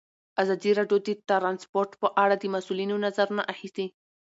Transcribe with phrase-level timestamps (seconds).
[0.41, 3.85] ازادي راډیو د ترانسپورټ په اړه د مسؤلینو نظرونه اخیستي.